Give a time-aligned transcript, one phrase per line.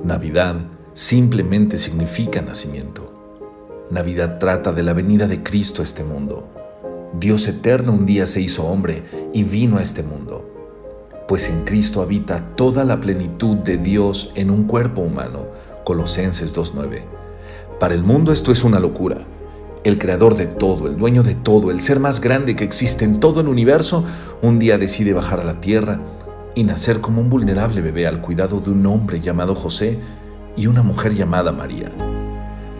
[0.00, 0.56] Navidad
[0.94, 3.12] simplemente significa nacimiento.
[3.90, 6.48] Navidad trata de la venida de Cristo a este mundo.
[7.20, 9.02] Dios eterno un día se hizo hombre
[9.34, 10.48] y vino a este mundo,
[11.28, 15.46] pues en Cristo habita toda la plenitud de Dios en un cuerpo humano.
[15.84, 17.02] Colosenses 2.9.
[17.78, 19.18] Para el mundo esto es una locura.
[19.84, 23.20] El creador de todo, el dueño de todo, el ser más grande que existe en
[23.20, 24.04] todo el universo,
[24.40, 26.00] un día decide bajar a la tierra
[26.54, 29.98] y nacer como un vulnerable bebé al cuidado de un hombre llamado José
[30.56, 31.90] y una mujer llamada María.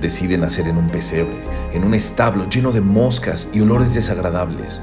[0.00, 1.36] Decide nacer en un pesebre,
[1.72, 4.82] en un establo lleno de moscas y olores desagradables.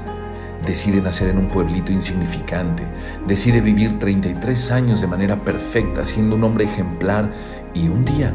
[0.64, 2.84] Decide nacer en un pueblito insignificante.
[3.26, 7.32] Decide vivir 33 años de manera perfecta, siendo un hombre ejemplar
[7.74, 8.32] y un día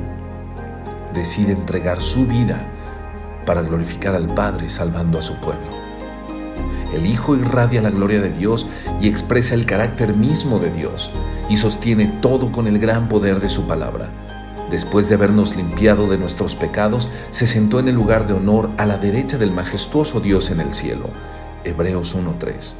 [1.13, 2.65] decide entregar su vida
[3.45, 5.82] para glorificar al Padre salvando a su pueblo.
[6.93, 8.67] El Hijo irradia la gloria de Dios
[9.01, 11.11] y expresa el carácter mismo de Dios
[11.49, 14.09] y sostiene todo con el gran poder de su palabra.
[14.69, 18.85] Después de habernos limpiado de nuestros pecados, se sentó en el lugar de honor a
[18.85, 21.09] la derecha del majestuoso Dios en el cielo.
[21.63, 22.73] Hebreos 1.3.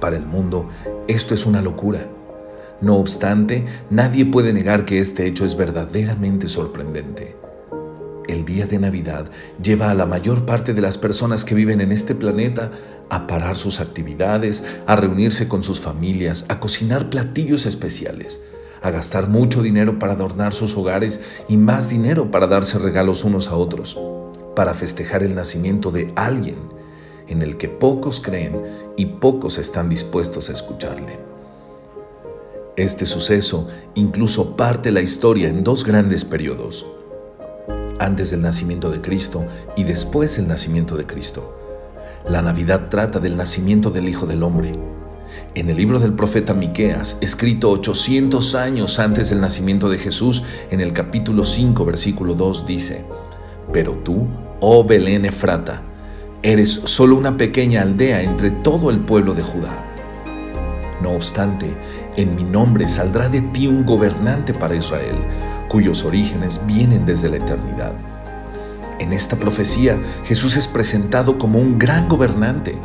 [0.00, 0.68] Para el mundo,
[1.08, 2.06] esto es una locura.
[2.80, 7.36] No obstante, nadie puede negar que este hecho es verdaderamente sorprendente
[8.42, 9.30] el día de Navidad
[9.62, 12.72] lleva a la mayor parte de las personas que viven en este planeta
[13.08, 18.42] a parar sus actividades, a reunirse con sus familias, a cocinar platillos especiales,
[18.82, 23.46] a gastar mucho dinero para adornar sus hogares y más dinero para darse regalos unos
[23.46, 23.96] a otros,
[24.56, 26.56] para festejar el nacimiento de alguien
[27.28, 28.60] en el que pocos creen
[28.96, 31.20] y pocos están dispuestos a escucharle.
[32.76, 36.84] Este suceso incluso parte la historia en dos grandes periodos
[38.02, 41.58] antes del nacimiento de Cristo y después del nacimiento de Cristo.
[42.28, 44.76] La Navidad trata del nacimiento del Hijo del Hombre.
[45.54, 50.80] En el libro del profeta Miqueas, escrito 800 años antes del nacimiento de Jesús, en
[50.80, 53.04] el capítulo 5, versículo 2 dice:
[53.72, 54.26] Pero tú,
[54.60, 55.82] oh Belén Efrata,
[56.42, 59.84] eres solo una pequeña aldea entre todo el pueblo de Judá.
[61.02, 61.74] No obstante,
[62.16, 65.16] en mi nombre saldrá de ti un gobernante para Israel
[65.72, 67.94] cuyos orígenes vienen desde la eternidad.
[68.98, 72.78] En esta profecía Jesús es presentado como un gran gobernante,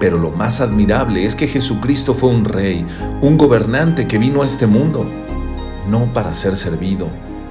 [0.00, 2.84] pero lo más admirable es que Jesucristo fue un rey,
[3.22, 5.08] un gobernante que vino a este mundo,
[5.88, 7.06] no para ser servido,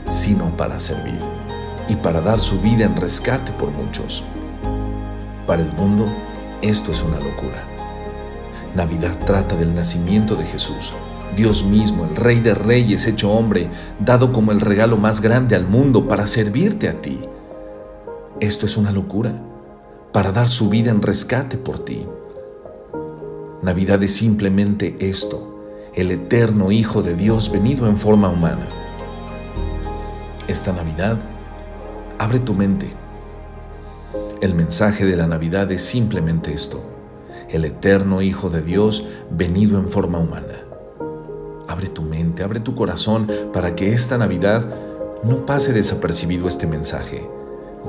[0.10, 1.20] sino para servir,
[1.88, 4.26] y para dar su vida en rescate por muchos.
[5.48, 6.14] Para el mundo,
[6.62, 7.64] esto es una locura.
[8.76, 10.92] Navidad trata del nacimiento de Jesús,
[11.38, 15.68] Dios mismo, el Rey de Reyes hecho hombre, dado como el regalo más grande al
[15.68, 17.20] mundo para servirte a ti.
[18.40, 19.40] Esto es una locura,
[20.12, 22.08] para dar su vida en rescate por ti.
[23.62, 25.62] Navidad es simplemente esto,
[25.94, 28.68] el eterno Hijo de Dios venido en forma humana.
[30.48, 31.18] Esta Navidad,
[32.18, 32.90] abre tu mente.
[34.42, 36.82] El mensaje de la Navidad es simplemente esto,
[37.50, 40.67] el eterno Hijo de Dios venido en forma humana.
[41.68, 44.66] Abre tu mente, abre tu corazón para que esta Navidad
[45.24, 47.28] no pase desapercibido este mensaje.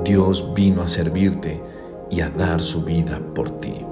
[0.03, 1.61] Dios vino a servirte
[2.09, 3.85] y a dar su vida por ti.